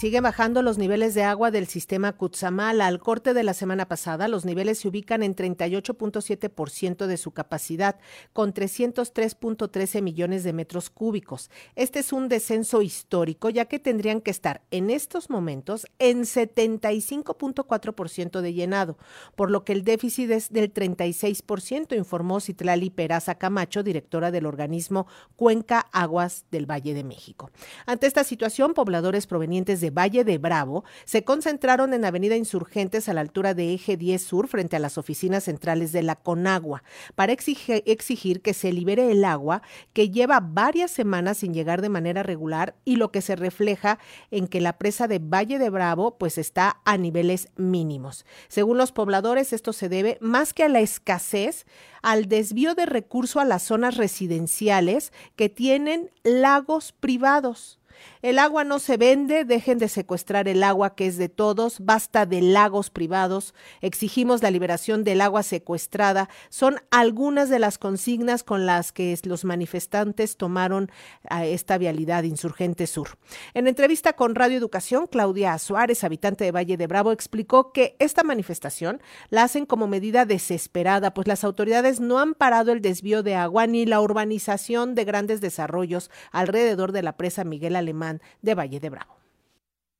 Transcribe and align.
Siguen 0.00 0.22
bajando 0.22 0.62
los 0.62 0.78
niveles 0.78 1.14
de 1.14 1.24
agua 1.24 1.50
del 1.50 1.66
sistema 1.66 2.12
Cutzamala. 2.12 2.86
Al 2.86 3.00
corte 3.00 3.34
de 3.34 3.42
la 3.42 3.52
semana 3.52 3.88
pasada, 3.88 4.28
los 4.28 4.44
niveles 4.44 4.78
se 4.78 4.86
ubican 4.86 5.24
en 5.24 5.34
38.7% 5.34 7.06
de 7.06 7.16
su 7.16 7.32
capacidad, 7.32 7.98
con 8.32 8.54
303.13 8.54 10.00
millones 10.00 10.44
de 10.44 10.52
metros 10.52 10.88
cúbicos. 10.88 11.50
Este 11.74 11.98
es 11.98 12.12
un 12.12 12.28
descenso 12.28 12.80
histórico, 12.80 13.50
ya 13.50 13.64
que 13.64 13.80
tendrían 13.80 14.20
que 14.20 14.30
estar 14.30 14.62
en 14.70 14.90
estos 14.90 15.30
momentos 15.30 15.84
en 15.98 16.20
75.4% 16.20 18.40
de 18.40 18.54
llenado, 18.54 18.98
por 19.34 19.50
lo 19.50 19.64
que 19.64 19.72
el 19.72 19.82
déficit 19.82 20.30
es 20.30 20.52
del 20.52 20.72
36%, 20.72 21.96
informó 21.96 22.38
Citlali 22.38 22.90
Peraza 22.90 23.34
Camacho, 23.34 23.82
directora 23.82 24.30
del 24.30 24.46
organismo 24.46 25.08
Cuenca 25.34 25.88
Aguas 25.90 26.44
del 26.52 26.70
Valle 26.70 26.94
de 26.94 27.02
México. 27.02 27.50
Ante 27.84 28.06
esta 28.06 28.22
situación, 28.22 28.74
pobladores 28.74 29.26
provenientes 29.26 29.80
de 29.80 29.87
Valle 29.90 30.24
de 30.24 30.38
Bravo 30.38 30.84
se 31.04 31.24
concentraron 31.24 31.94
en 31.94 32.04
Avenida 32.04 32.36
Insurgentes 32.36 33.08
a 33.08 33.14
la 33.14 33.20
altura 33.20 33.54
de 33.54 33.74
Eje 33.74 33.96
10 33.96 34.22
Sur 34.22 34.48
frente 34.48 34.76
a 34.76 34.78
las 34.78 34.98
oficinas 34.98 35.44
centrales 35.44 35.92
de 35.92 36.02
la 36.02 36.16
Conagua 36.16 36.82
para 37.14 37.32
exigir 37.32 38.42
que 38.42 38.54
se 38.54 38.72
libere 38.72 39.10
el 39.10 39.24
agua 39.24 39.62
que 39.92 40.10
lleva 40.10 40.40
varias 40.40 40.90
semanas 40.90 41.38
sin 41.38 41.54
llegar 41.54 41.82
de 41.82 41.88
manera 41.88 42.22
regular 42.22 42.74
y 42.84 42.96
lo 42.96 43.10
que 43.10 43.22
se 43.22 43.36
refleja 43.36 43.98
en 44.30 44.46
que 44.48 44.60
la 44.60 44.78
presa 44.78 45.08
de 45.08 45.18
Valle 45.18 45.58
de 45.58 45.70
Bravo 45.70 46.18
pues 46.18 46.38
está 46.38 46.80
a 46.84 46.96
niveles 46.96 47.48
mínimos. 47.56 48.24
Según 48.48 48.78
los 48.78 48.92
pobladores 48.92 49.52
esto 49.52 49.72
se 49.72 49.88
debe 49.88 50.18
más 50.20 50.54
que 50.54 50.64
a 50.64 50.68
la 50.68 50.80
escasez 50.80 51.66
al 52.02 52.26
desvío 52.26 52.74
de 52.74 52.86
recurso 52.86 53.40
a 53.40 53.44
las 53.44 53.62
zonas 53.62 53.96
residenciales 53.96 55.12
que 55.36 55.48
tienen 55.48 56.10
lagos 56.22 56.92
privados. 56.92 57.78
El 58.20 58.40
agua 58.40 58.64
no 58.64 58.80
se 58.80 58.96
vende, 58.96 59.44
dejen 59.44 59.78
de 59.78 59.88
secuestrar 59.88 60.48
el 60.48 60.64
agua 60.64 60.96
que 60.96 61.06
es 61.06 61.18
de 61.18 61.28
todos, 61.28 61.78
basta 61.78 62.26
de 62.26 62.42
lagos 62.42 62.90
privados, 62.90 63.54
exigimos 63.80 64.42
la 64.42 64.50
liberación 64.50 65.04
del 65.04 65.20
agua 65.20 65.44
secuestrada. 65.44 66.28
Son 66.48 66.80
algunas 66.90 67.48
de 67.48 67.60
las 67.60 67.78
consignas 67.78 68.42
con 68.42 68.66
las 68.66 68.90
que 68.90 69.16
los 69.22 69.44
manifestantes 69.44 70.36
tomaron 70.36 70.90
a 71.30 71.46
esta 71.46 71.78
vialidad 71.78 72.24
Insurgente 72.24 72.88
Sur. 72.88 73.18
En 73.54 73.68
entrevista 73.68 74.14
con 74.14 74.34
Radio 74.34 74.58
Educación, 74.58 75.06
Claudia 75.06 75.56
Suárez, 75.58 76.02
habitante 76.02 76.42
de 76.42 76.50
Valle 76.50 76.76
de 76.76 76.88
Bravo, 76.88 77.12
explicó 77.12 77.72
que 77.72 77.94
esta 78.00 78.24
manifestación 78.24 79.00
la 79.30 79.44
hacen 79.44 79.64
como 79.64 79.86
medida 79.86 80.24
desesperada, 80.24 81.14
pues 81.14 81.28
las 81.28 81.44
autoridades 81.44 82.00
no 82.00 82.18
han 82.18 82.34
parado 82.34 82.72
el 82.72 82.82
desvío 82.82 83.22
de 83.22 83.36
agua 83.36 83.68
ni 83.68 83.86
la 83.86 84.00
urbanización 84.00 84.96
de 84.96 85.04
grandes 85.04 85.40
desarrollos 85.40 86.10
alrededor 86.32 86.90
de 86.90 87.02
la 87.02 87.16
presa 87.16 87.44
Miguel 87.44 87.76
Alemán 87.76 88.07
de 88.42 88.54
Valle 88.54 88.80
de 88.80 88.90
Bravo. 88.90 89.16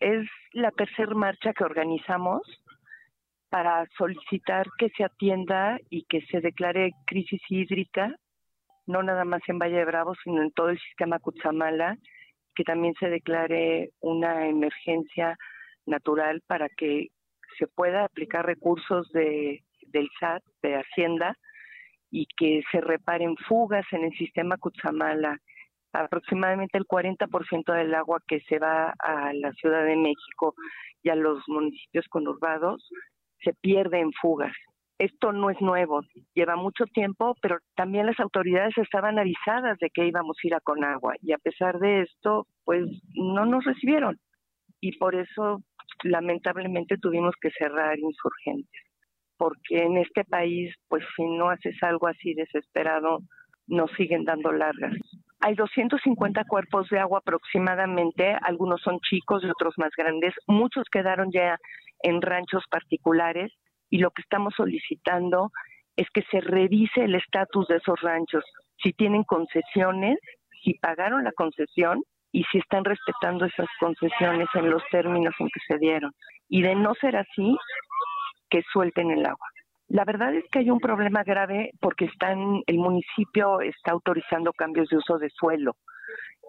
Es 0.00 0.28
la 0.52 0.70
tercera 0.70 1.14
marcha 1.14 1.52
que 1.52 1.64
organizamos 1.64 2.42
para 3.48 3.86
solicitar 3.98 4.66
que 4.78 4.88
se 4.96 5.04
atienda 5.04 5.78
y 5.90 6.04
que 6.04 6.22
se 6.22 6.40
declare 6.40 6.92
crisis 7.06 7.40
hídrica, 7.48 8.16
no 8.86 9.02
nada 9.02 9.24
más 9.24 9.42
en 9.46 9.58
Valle 9.58 9.76
de 9.76 9.84
Bravo, 9.84 10.14
sino 10.24 10.42
en 10.42 10.50
todo 10.52 10.70
el 10.70 10.80
sistema 10.80 11.18
Cutzamala, 11.18 11.98
que 12.54 12.64
también 12.64 12.94
se 12.98 13.08
declare 13.08 13.90
una 14.00 14.48
emergencia 14.48 15.36
natural 15.86 16.42
para 16.46 16.68
que 16.70 17.08
se 17.58 17.66
pueda 17.66 18.04
aplicar 18.04 18.46
recursos 18.46 19.10
de, 19.12 19.62
del 19.88 20.08
SAT, 20.18 20.42
de 20.62 20.76
Hacienda, 20.76 21.36
y 22.10 22.26
que 22.36 22.62
se 22.70 22.80
reparen 22.80 23.36
fugas 23.36 23.84
en 23.92 24.04
el 24.04 24.12
sistema 24.12 24.56
Cutzamala 24.56 25.38
aproximadamente 25.92 26.78
el 26.78 26.86
40% 26.86 27.72
del 27.72 27.94
agua 27.94 28.20
que 28.26 28.40
se 28.48 28.58
va 28.58 28.94
a 28.98 29.32
la 29.34 29.52
Ciudad 29.52 29.84
de 29.84 29.96
México 29.96 30.54
y 31.02 31.10
a 31.10 31.14
los 31.14 31.40
municipios 31.48 32.06
conurbados 32.08 32.88
se 33.40 33.52
pierde 33.54 34.00
en 34.00 34.12
fugas. 34.12 34.52
Esto 34.98 35.32
no 35.32 35.50
es 35.50 35.60
nuevo, 35.60 36.02
lleva 36.34 36.54
mucho 36.54 36.84
tiempo, 36.86 37.34
pero 37.42 37.58
también 37.74 38.06
las 38.06 38.20
autoridades 38.20 38.76
estaban 38.78 39.18
avisadas 39.18 39.78
de 39.80 39.90
que 39.90 40.06
íbamos 40.06 40.36
a 40.36 40.46
ir 40.46 40.54
a 40.54 40.60
Conagua 40.60 41.14
y 41.20 41.32
a 41.32 41.38
pesar 41.38 41.78
de 41.80 42.02
esto, 42.02 42.46
pues 42.64 42.84
no 43.14 43.44
nos 43.44 43.64
recibieron 43.64 44.18
y 44.80 44.96
por 44.98 45.14
eso 45.14 45.62
lamentablemente 46.04 46.98
tuvimos 46.98 47.34
que 47.40 47.50
cerrar 47.50 47.98
insurgentes, 47.98 48.82
porque 49.36 49.78
en 49.78 49.96
este 49.96 50.24
país, 50.24 50.74
pues 50.88 51.04
si 51.16 51.24
no 51.24 51.50
haces 51.50 51.76
algo 51.82 52.06
así 52.06 52.34
desesperado, 52.34 53.20
nos 53.66 53.90
siguen 53.92 54.24
dando 54.24 54.52
largas. 54.52 54.96
Hay 55.44 55.56
250 55.56 56.44
cuerpos 56.44 56.88
de 56.88 57.00
agua 57.00 57.18
aproximadamente, 57.18 58.36
algunos 58.42 58.80
son 58.80 59.00
chicos 59.00 59.42
y 59.42 59.50
otros 59.50 59.74
más 59.76 59.90
grandes, 59.96 60.32
muchos 60.46 60.84
quedaron 60.88 61.32
ya 61.32 61.56
en 62.04 62.22
ranchos 62.22 62.62
particulares 62.70 63.52
y 63.90 63.98
lo 63.98 64.12
que 64.12 64.22
estamos 64.22 64.54
solicitando 64.56 65.50
es 65.96 66.06
que 66.14 66.22
se 66.30 66.40
revise 66.40 67.04
el 67.04 67.16
estatus 67.16 67.66
de 67.66 67.78
esos 67.78 68.00
ranchos, 68.00 68.44
si 68.80 68.92
tienen 68.92 69.24
concesiones, 69.24 70.16
si 70.62 70.74
pagaron 70.74 71.24
la 71.24 71.32
concesión 71.32 72.04
y 72.30 72.44
si 72.44 72.58
están 72.58 72.84
respetando 72.84 73.44
esas 73.44 73.68
concesiones 73.80 74.46
en 74.54 74.70
los 74.70 74.82
términos 74.92 75.34
en 75.40 75.48
que 75.48 75.60
se 75.66 75.78
dieron. 75.78 76.12
Y 76.48 76.62
de 76.62 76.76
no 76.76 76.94
ser 76.94 77.16
así, 77.16 77.56
que 78.48 78.62
suelten 78.72 79.10
el 79.10 79.26
agua. 79.26 79.48
La 79.92 80.06
verdad 80.06 80.34
es 80.34 80.44
que 80.50 80.60
hay 80.60 80.70
un 80.70 80.80
problema 80.80 81.22
grave 81.22 81.72
porque 81.78 82.06
están, 82.06 82.62
el 82.66 82.78
municipio 82.78 83.60
está 83.60 83.92
autorizando 83.92 84.54
cambios 84.54 84.88
de 84.88 84.96
uso 84.96 85.18
de 85.18 85.28
suelo 85.28 85.76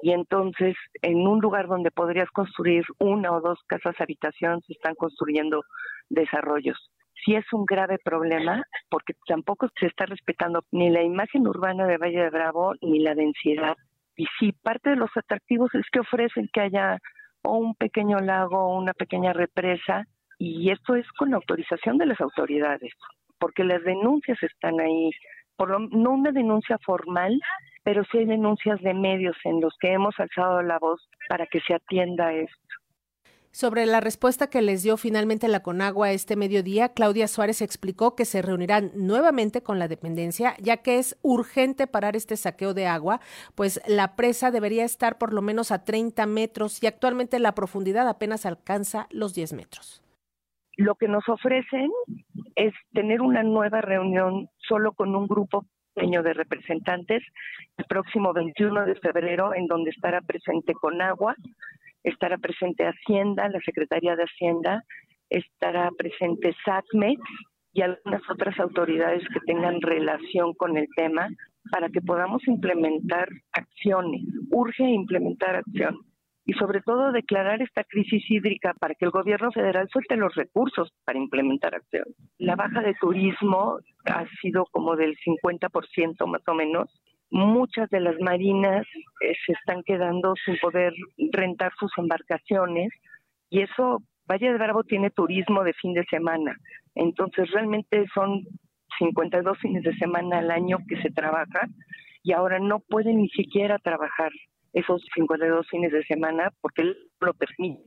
y 0.02 0.14
entonces 0.14 0.78
en 1.02 1.28
un 1.28 1.42
lugar 1.42 1.68
donde 1.68 1.92
podrías 1.92 2.30
construir 2.32 2.86
una 3.00 3.34
o 3.34 3.42
dos 3.42 3.60
casas 3.68 4.00
habitación 4.00 4.62
se 4.62 4.72
están 4.72 4.96
construyendo 4.96 5.66
desarrollos. 6.08 6.90
Sí 7.26 7.36
es 7.36 7.44
un 7.52 7.66
grave 7.66 7.98
problema 8.02 8.64
porque 8.90 9.14
tampoco 9.28 9.68
se 9.78 9.88
está 9.88 10.06
respetando 10.06 10.64
ni 10.72 10.90
la 10.90 11.04
imagen 11.04 11.46
urbana 11.46 11.86
de 11.86 11.98
Valle 11.98 12.22
de 12.22 12.30
Bravo 12.30 12.76
ni 12.82 13.00
la 13.00 13.14
densidad. 13.14 13.76
Y 14.16 14.26
sí, 14.40 14.54
parte 14.54 14.92
de 14.92 14.96
los 14.96 15.10
atractivos 15.18 15.70
es 15.76 15.86
que 15.92 16.00
ofrecen 16.00 16.50
que 16.54 16.62
haya 16.62 16.98
o 17.42 17.58
un 17.58 17.76
pequeño 17.76 18.20
lago 18.20 18.58
o 18.58 18.78
una 18.78 18.94
pequeña 18.94 19.34
represa 19.34 20.06
y 20.40 20.72
esto 20.72 20.96
es 20.96 21.06
con 21.18 21.32
la 21.32 21.36
autorización 21.36 21.98
de 21.98 22.06
las 22.06 22.22
autoridades 22.22 22.94
porque 23.44 23.66
las 23.66 23.84
denuncias 23.84 24.42
están 24.42 24.80
ahí, 24.80 25.12
por 25.58 25.70
lo, 25.70 25.80
no 25.80 26.12
una 26.12 26.32
denuncia 26.32 26.78
formal, 26.86 27.42
pero 27.84 28.06
sí 28.10 28.20
hay 28.20 28.26
denuncias 28.26 28.82
de 28.82 28.94
medios 28.94 29.36
en 29.44 29.60
los 29.60 29.74
que 29.82 29.92
hemos 29.92 30.18
alzado 30.18 30.62
la 30.62 30.80
voz 30.80 31.02
para 31.28 31.46
que 31.48 31.60
se 31.60 31.74
atienda 31.74 32.32
esto. 32.32 32.76
Sobre 33.52 33.86
la 33.86 34.00
respuesta 34.00 34.50
que 34.50 34.62
les 34.62 34.82
dio 34.82 34.96
finalmente 34.96 35.50
la 35.50 35.62
Conagua 35.62 36.14
este 36.14 36.38
mediodía, 36.38 36.94
Claudia 36.94 37.28
Suárez 37.28 37.62
explicó 37.62 38.16
que 38.16 38.24
se 38.24 38.42
reunirán 38.42 38.92
nuevamente 38.96 39.62
con 39.62 39.78
la 39.78 39.90
dependencia, 39.90 40.56
ya 40.60 40.78
que 40.78 40.98
es 40.98 41.20
urgente 41.22 41.86
parar 41.86 42.16
este 42.16 42.38
saqueo 42.38 42.74
de 42.74 42.88
agua, 42.88 43.20
pues 43.56 43.82
la 43.88 44.16
presa 44.16 44.52
debería 44.52 44.86
estar 44.86 45.18
por 45.18 45.34
lo 45.34 45.42
menos 45.42 45.70
a 45.74 45.84
30 45.84 46.26
metros 46.28 46.82
y 46.82 46.88
actualmente 46.88 47.40
la 47.40 47.56
profundidad 47.56 48.08
apenas 48.08 48.46
alcanza 48.46 49.08
los 49.12 49.36
10 49.36 49.52
metros. 49.52 50.02
Lo 50.78 50.96
que 50.96 51.08
nos 51.08 51.28
ofrecen 51.30 51.92
es 52.56 52.74
tener 52.94 53.22
una 53.22 53.44
nueva 53.44 53.82
reunión 53.82 54.48
solo 54.58 54.94
con 54.94 55.16
un 55.16 55.28
grupo 55.28 55.66
pequeño 55.94 56.24
de 56.24 56.34
representantes 56.34 57.24
el 57.78 57.86
próximo 57.86 58.34
21 58.34 58.86
de 58.86 58.96
febrero, 58.96 59.54
en 59.54 59.68
donde 59.68 59.92
estará 59.92 60.22
presente 60.22 60.74
Conagua, 60.74 61.36
estará 62.04 62.38
presente 62.38 62.86
Hacienda, 62.86 63.50
la 63.50 63.60
Secretaría 63.62 64.16
de 64.16 64.24
Hacienda, 64.24 64.84
estará 65.30 65.90
presente 65.98 66.56
SACMEX 66.66 67.22
y 67.74 67.82
algunas 67.82 68.22
otras 68.30 68.60
autoridades 68.60 69.24
que 69.30 69.40
tengan 69.46 69.82
relación 69.82 70.54
con 70.54 70.78
el 70.78 70.88
tema 70.96 71.28
para 71.72 71.90
que 71.90 72.02
podamos 72.02 72.48
implementar 72.48 73.28
acciones. 73.54 74.22
Urge 74.52 74.84
implementar 74.84 75.56
acciones 75.56 76.13
y 76.46 76.54
sobre 76.54 76.82
todo 76.82 77.12
declarar 77.12 77.62
esta 77.62 77.84
crisis 77.84 78.24
hídrica 78.30 78.74
para 78.80 78.96
que 78.96 79.06
el 79.06 79.12
gobierno 79.12 79.52
federal 79.52 79.88
suelte 79.90 80.18
los 80.18 80.36
recursos 80.36 80.92
para 81.06 81.20
implementar 81.20 81.76
acción. 81.76 82.06
La 82.38 82.56
baja 82.56 82.82
de 82.82 82.94
turismo 82.96 83.80
ha 84.06 84.26
sido 84.42 84.66
como 84.72 84.96
del 84.96 85.16
50% 85.18 86.28
más 86.28 86.42
o 86.48 86.54
menos. 86.54 86.90
Muchas 87.30 87.90
de 87.90 88.02
las 88.02 88.20
marinas 88.20 88.86
eh, 89.22 89.34
se 89.46 89.54
están 89.54 89.84
quedando 89.84 90.36
sin 90.46 90.58
poder 90.60 90.94
rentar 91.32 91.72
sus 91.80 91.92
embarcaciones 91.98 92.92
y 93.50 93.62
eso, 93.62 94.02
Valle 94.30 94.52
de 94.52 94.58
Bravo 94.58 94.84
tiene 94.84 95.10
turismo 95.12 95.64
de 95.64 95.74
fin 95.74 95.94
de 95.94 96.04
semana. 96.06 96.58
Entonces 96.96 97.50
realmente 97.52 98.06
son 98.14 98.44
52 99.00 99.58
fines 99.60 99.84
de 99.84 99.96
semana 99.96 100.40
al 100.40 100.52
año 100.52 100.78
que 100.88 101.02
se 101.02 101.10
trabaja 101.10 101.68
y 102.24 102.32
ahora 102.32 102.60
no 102.60 102.80
pueden 102.80 103.18
ni 103.18 103.30
siquiera 103.30 103.78
trabajar 103.80 104.32
esos 104.74 105.02
52 105.14 105.68
fines 105.70 105.92
de 105.92 106.04
semana 106.06 106.52
porque 106.62 106.82
él 106.82 106.98
lo 107.20 107.34
permite. 107.34 107.84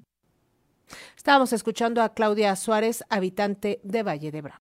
Estábamos 1.16 1.52
escuchando 1.52 2.00
a 2.02 2.14
Claudia 2.14 2.54
Suárez, 2.54 3.04
habitante 3.10 3.80
de 3.82 4.02
Valle 4.04 4.30
de 4.30 4.42
Bravo. 4.42 4.54